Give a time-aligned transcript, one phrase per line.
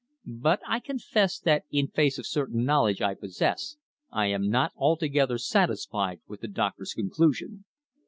[0.25, 3.77] "But I confess that in face of certain knowledge I possess
[4.09, 7.65] I am not altogether satisfied with the doctor's conclusion."